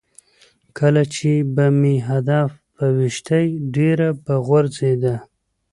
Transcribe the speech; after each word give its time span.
کله 0.77 1.03
چې 1.15 1.31
به 1.55 1.65
مې 1.79 1.95
هدف 2.09 2.49
په 2.75 2.85
ویشتی 2.97 3.45
ډېره 3.75 4.09
به 4.23 4.33
غورځېده. 4.45 5.15